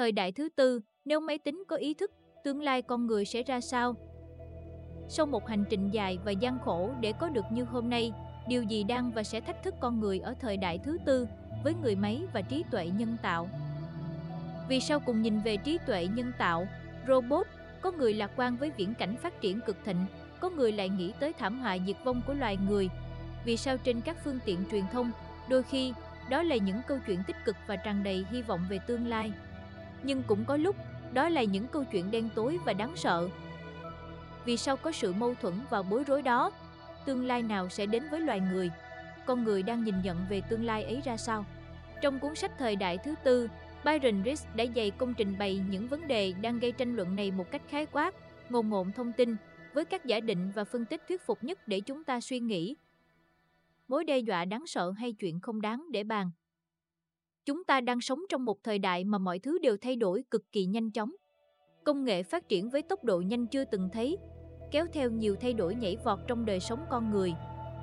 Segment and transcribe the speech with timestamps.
[0.00, 2.10] Thời đại thứ tư, nếu máy tính có ý thức,
[2.44, 3.94] tương lai con người sẽ ra sao?
[5.08, 8.12] Sau một hành trình dài và gian khổ để có được như hôm nay,
[8.48, 11.26] điều gì đang và sẽ thách thức con người ở thời đại thứ tư
[11.64, 13.48] với người máy và trí tuệ nhân tạo?
[14.68, 16.66] Vì sao cùng nhìn về trí tuệ nhân tạo,
[17.08, 17.46] robot,
[17.80, 20.06] có người lạc quan với viễn cảnh phát triển cực thịnh,
[20.40, 22.88] có người lại nghĩ tới thảm họa diệt vong của loài người.
[23.44, 25.10] Vì sao trên các phương tiện truyền thông,
[25.48, 25.92] đôi khi
[26.30, 29.32] đó là những câu chuyện tích cực và tràn đầy hy vọng về tương lai.
[30.02, 30.76] Nhưng cũng có lúc
[31.12, 33.28] đó là những câu chuyện đen tối và đáng sợ.
[34.44, 36.50] Vì sao có sự mâu thuẫn và bối rối đó?
[37.04, 38.70] Tương lai nào sẽ đến với loài người?
[39.26, 41.44] Con người đang nhìn nhận về tương lai ấy ra sao?
[42.02, 43.48] Trong cuốn sách Thời đại thứ tư,
[43.84, 47.30] Byron Rees đã dày công trình bày những vấn đề đang gây tranh luận này
[47.30, 48.14] một cách khái quát,
[48.50, 49.36] ngồn ngộn thông tin,
[49.74, 52.76] với các giả định và phân tích thuyết phục nhất để chúng ta suy nghĩ.
[53.88, 56.30] Mối đe dọa đáng sợ hay chuyện không đáng để bàn.
[57.46, 60.52] Chúng ta đang sống trong một thời đại mà mọi thứ đều thay đổi cực
[60.52, 61.10] kỳ nhanh chóng.
[61.84, 64.18] Công nghệ phát triển với tốc độ nhanh chưa từng thấy,
[64.70, 67.34] kéo theo nhiều thay đổi nhảy vọt trong đời sống con người.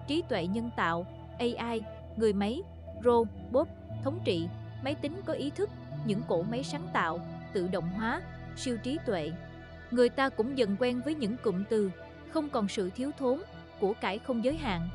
[0.07, 1.05] Trí tuệ nhân tạo,
[1.39, 1.81] AI,
[2.17, 2.61] người máy,
[3.03, 3.67] robot,
[4.03, 4.47] thống trị,
[4.83, 5.69] máy tính có ý thức,
[6.05, 7.19] những cỗ máy sáng tạo,
[7.53, 8.21] tự động hóa,
[8.55, 9.31] siêu trí tuệ.
[9.91, 11.91] Người ta cũng dần quen với những cụm từ,
[12.29, 13.39] không còn sự thiếu thốn,
[13.79, 14.89] của cải không giới hạn.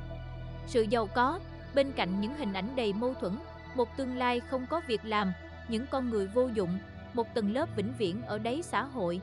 [0.66, 1.40] Sự giàu có,
[1.74, 3.32] bên cạnh những hình ảnh đầy mâu thuẫn,
[3.74, 5.32] một tương lai không có việc làm,
[5.68, 6.78] những con người vô dụng,
[7.14, 9.20] một tầng lớp vĩnh viễn ở đáy xã hội.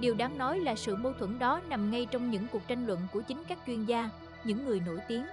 [0.00, 3.00] Điều đáng nói là sự mâu thuẫn đó nằm ngay trong những cuộc tranh luận
[3.12, 4.10] của chính các chuyên gia,
[4.44, 5.24] những người nổi tiếng.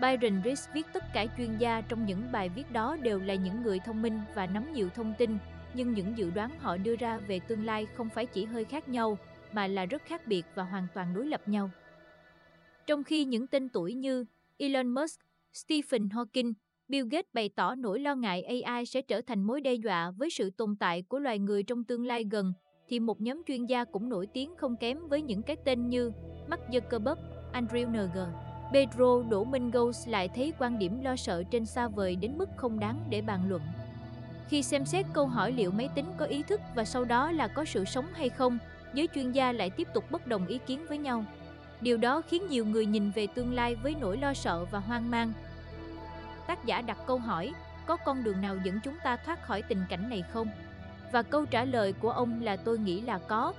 [0.00, 3.62] Byron Rees viết tất cả chuyên gia trong những bài viết đó đều là những
[3.62, 5.38] người thông minh và nắm nhiều thông tin,
[5.74, 8.88] nhưng những dự đoán họ đưa ra về tương lai không phải chỉ hơi khác
[8.88, 9.18] nhau,
[9.52, 11.70] mà là rất khác biệt và hoàn toàn đối lập nhau.
[12.86, 14.24] Trong khi những tên tuổi như
[14.58, 15.20] Elon Musk,
[15.52, 16.52] Stephen Hawking,
[16.88, 20.30] Bill Gates bày tỏ nỗi lo ngại AI sẽ trở thành mối đe dọa với
[20.30, 22.52] sự tồn tại của loài người trong tương lai gần,
[22.88, 26.12] thì một nhóm chuyên gia cũng nổi tiếng không kém với những cái tên như
[26.48, 27.16] Mark Zuckerberg,
[27.52, 28.32] Andrew Ng,
[28.72, 33.06] Pedro Domingos lại thấy quan điểm lo sợ trên xa vời đến mức không đáng
[33.10, 33.62] để bàn luận.
[34.48, 37.48] Khi xem xét câu hỏi liệu máy tính có ý thức và sau đó là
[37.48, 38.58] có sự sống hay không,
[38.94, 41.24] giới chuyên gia lại tiếp tục bất đồng ý kiến với nhau.
[41.80, 45.10] Điều đó khiến nhiều người nhìn về tương lai với nỗi lo sợ và hoang
[45.10, 45.32] mang.
[46.46, 47.54] Tác giả đặt câu hỏi,
[47.86, 50.48] có con đường nào dẫn chúng ta thoát khỏi tình cảnh này không?
[51.12, 53.52] Và câu trả lời của ông là tôi nghĩ là có.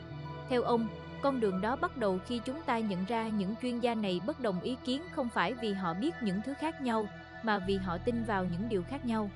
[0.50, 0.88] Theo ông,
[1.22, 4.40] con đường đó bắt đầu khi chúng ta nhận ra những chuyên gia này bất
[4.40, 7.08] đồng ý kiến không phải vì họ biết những thứ khác nhau,
[7.44, 9.30] mà vì họ tin vào những điều khác nhau.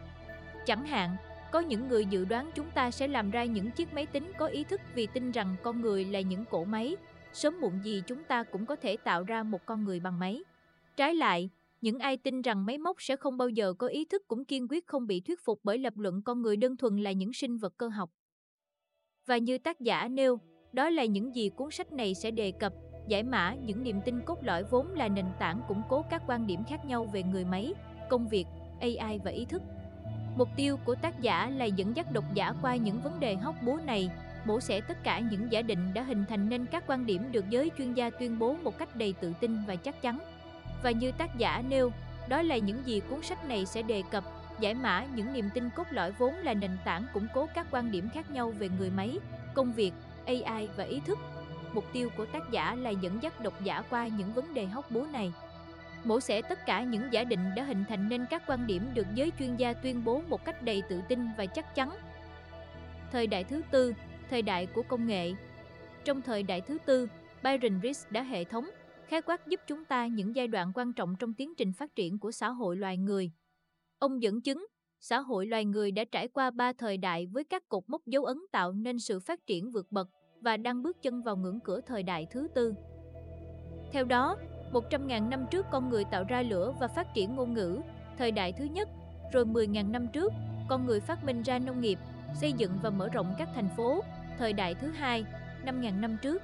[0.65, 1.15] Chẳng hạn,
[1.51, 4.47] có những người dự đoán chúng ta sẽ làm ra những chiếc máy tính có
[4.47, 6.95] ý thức vì tin rằng con người là những cỗ máy,
[7.33, 10.43] sớm muộn gì chúng ta cũng có thể tạo ra một con người bằng máy.
[10.95, 11.49] Trái lại,
[11.81, 14.67] những ai tin rằng máy móc sẽ không bao giờ có ý thức cũng kiên
[14.69, 17.57] quyết không bị thuyết phục bởi lập luận con người đơn thuần là những sinh
[17.57, 18.09] vật cơ học.
[19.25, 20.39] Và như tác giả nêu,
[20.73, 22.73] đó là những gì cuốn sách này sẽ đề cập,
[23.07, 26.47] giải mã những niềm tin cốt lõi vốn là nền tảng củng cố các quan
[26.47, 27.73] điểm khác nhau về người máy,
[28.09, 28.45] công việc,
[28.79, 29.61] AI và ý thức.
[30.37, 33.55] Mục tiêu của tác giả là dẫn dắt độc giả qua những vấn đề hóc
[33.65, 34.09] búa này,
[34.45, 37.45] mổ xẻ tất cả những giả định đã hình thành nên các quan điểm được
[37.49, 40.19] giới chuyên gia tuyên bố một cách đầy tự tin và chắc chắn.
[40.83, 41.91] Và như tác giả nêu,
[42.27, 44.23] đó là những gì cuốn sách này sẽ đề cập,
[44.59, 47.91] giải mã những niềm tin cốt lõi vốn là nền tảng củng cố các quan
[47.91, 49.19] điểm khác nhau về người máy,
[49.53, 49.91] công việc,
[50.25, 51.19] AI và ý thức.
[51.73, 54.91] Mục tiêu của tác giả là dẫn dắt độc giả qua những vấn đề hóc
[54.91, 55.33] búa này.
[56.03, 59.07] Mổ xẻ tất cả những giả định đã hình thành nên các quan điểm được
[59.13, 61.89] giới chuyên gia tuyên bố một cách đầy tự tin và chắc chắn.
[63.11, 63.93] Thời đại thứ tư,
[64.29, 65.33] thời đại của công nghệ.
[66.05, 67.07] Trong thời đại thứ tư,
[67.43, 68.69] Byron Rees đã hệ thống,
[69.09, 72.19] khái quát giúp chúng ta những giai đoạn quan trọng trong tiến trình phát triển
[72.19, 73.31] của xã hội loài người.
[73.99, 74.65] Ông dẫn chứng,
[74.99, 78.25] xã hội loài người đã trải qua ba thời đại với các cột mốc dấu
[78.25, 80.09] ấn tạo nên sự phát triển vượt bậc
[80.41, 82.73] và đang bước chân vào ngưỡng cửa thời đại thứ tư.
[83.91, 84.37] Theo đó,
[84.71, 87.79] 100.000 năm trước con người tạo ra lửa và phát triển ngôn ngữ,
[88.17, 88.89] thời đại thứ nhất,
[89.33, 90.33] rồi 10.000 năm trước,
[90.69, 91.99] con người phát minh ra nông nghiệp,
[92.41, 94.03] xây dựng và mở rộng các thành phố,
[94.37, 95.25] thời đại thứ hai,
[95.65, 96.41] 5.000 năm trước.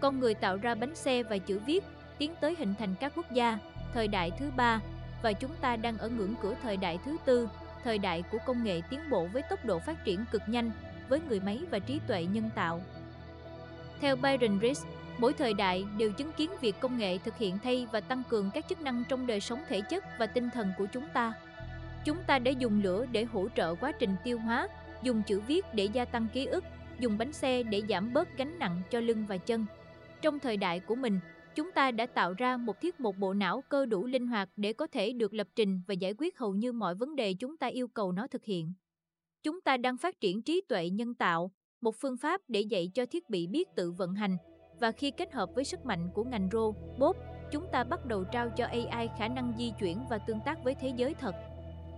[0.00, 1.84] Con người tạo ra bánh xe và chữ viết,
[2.18, 3.58] tiến tới hình thành các quốc gia,
[3.94, 4.80] thời đại thứ ba,
[5.22, 7.48] và chúng ta đang ở ngưỡng cửa thời đại thứ tư,
[7.84, 10.70] thời đại của công nghệ tiến bộ với tốc độ phát triển cực nhanh,
[11.08, 12.80] với người máy và trí tuệ nhân tạo.
[14.00, 14.84] Theo Byron Rees,
[15.18, 18.50] mỗi thời đại đều chứng kiến việc công nghệ thực hiện thay và tăng cường
[18.54, 21.32] các chức năng trong đời sống thể chất và tinh thần của chúng ta.
[22.04, 24.68] Chúng ta đã dùng lửa để hỗ trợ quá trình tiêu hóa,
[25.02, 26.64] dùng chữ viết để gia tăng ký ức,
[26.98, 29.66] dùng bánh xe để giảm bớt gánh nặng cho lưng và chân.
[30.22, 31.20] Trong thời đại của mình,
[31.54, 34.72] chúng ta đã tạo ra một thiết một bộ não cơ đủ linh hoạt để
[34.72, 37.66] có thể được lập trình và giải quyết hầu như mọi vấn đề chúng ta
[37.66, 38.72] yêu cầu nó thực hiện.
[39.42, 41.50] Chúng ta đang phát triển trí tuệ nhân tạo,
[41.80, 44.36] một phương pháp để dạy cho thiết bị biết tự vận hành
[44.80, 47.16] và khi kết hợp với sức mạnh của ngành robot,
[47.52, 50.74] chúng ta bắt đầu trao cho AI khả năng di chuyển và tương tác với
[50.74, 51.34] thế giới thật.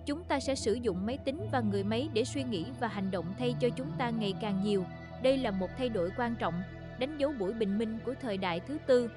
[0.06, 3.11] Chúng ta sẽ sử dụng máy tính và người máy để suy nghĩ và hành
[3.11, 4.84] động thay cho chúng ta ngày càng nhiều.
[5.22, 6.55] Đây là một thay đổi quan trọng,
[7.00, 9.11] đánh dấu buổi bình minh của thời đại thứ tư.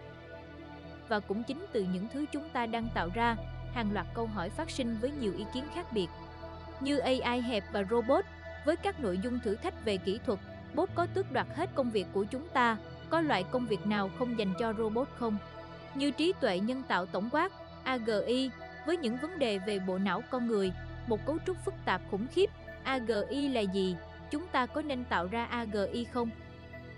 [1.08, 3.36] Và cũng chính từ những thứ chúng ta đang tạo ra,
[3.74, 6.08] hàng loạt câu hỏi phát sinh với nhiều ý kiến khác biệt.
[6.80, 8.26] Như AI hẹp và robot,
[8.66, 10.40] với các nội dung thử thách về kỹ thuật,
[10.76, 12.78] bot có tước đoạt hết công việc của chúng ta,
[13.10, 15.38] có loại công việc nào không dành cho robot không?
[15.96, 17.52] Như trí tuệ nhân tạo tổng quát,
[17.84, 18.50] AGI,
[18.86, 20.74] với những vấn đề về bộ não con người,
[21.08, 22.50] một cấu trúc phức tạp khủng khiếp.
[22.84, 23.96] AGI là gì?
[24.32, 26.30] Chúng ta có nên tạo ra AGI không?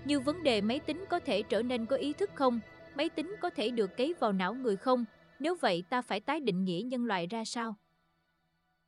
[0.06, 2.60] Như vấn đề máy tính có thể trở nên có ý thức không?
[2.96, 5.06] Máy tính có thể được cấy vào não người không?
[5.40, 7.76] Nếu vậy ta phải tái định nghĩa nhân loại ra sao?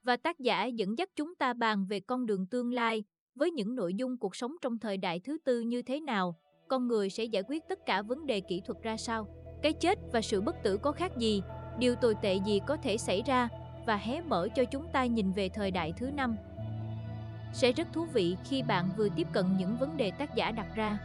[0.04, 3.04] Và tác giả dẫn dắt chúng ta bàn về con đường tương lai,
[3.36, 6.36] với những nội dung cuộc sống trong thời đại thứ tư như thế nào,
[6.68, 9.28] con người sẽ giải quyết tất cả vấn đề kỹ thuật ra sao,
[9.64, 11.42] cái chết và sự bất tử có khác gì,
[11.80, 13.50] điều tồi tệ gì có thể xảy ra
[13.88, 16.36] và hé mở cho chúng ta nhìn về thời đại thứ năm.
[17.58, 20.66] Sẽ rất thú vị khi bạn vừa tiếp cận những vấn đề tác giả đặt
[20.76, 20.98] ra,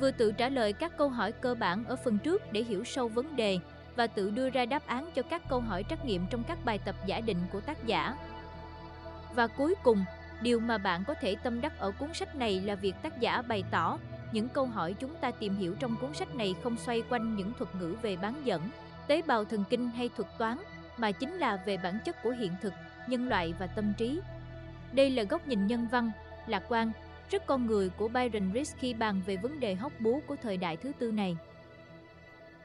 [0.00, 3.08] vừa tự trả lời các câu hỏi cơ bản ở phần trước để hiểu sâu
[3.08, 3.58] vấn đề
[3.96, 6.78] và tự đưa ra đáp án cho các câu hỏi trắc nghiệm trong các bài
[6.84, 8.16] tập giả định của tác giả.
[9.34, 10.04] Và cuối cùng,
[10.42, 13.42] điều mà bạn có thể tâm đắc ở cuốn sách này là việc tác giả
[13.42, 13.98] bày tỏ
[14.32, 17.52] những câu hỏi chúng ta tìm hiểu trong cuốn sách này không xoay quanh những
[17.58, 18.70] thuật ngữ về bán dẫn,
[19.06, 20.58] tế bào thần kinh hay thuật toán,
[20.96, 22.72] mà chính là về bản chất của hiện thực,
[23.08, 24.20] nhân loại và tâm trí.
[24.94, 26.10] Đây là góc nhìn nhân văn,
[26.46, 26.92] lạc quan,
[27.30, 30.56] rất con người của Byron Rees khi bàn về vấn đề hóc búa của thời
[30.56, 31.36] đại thứ tư này.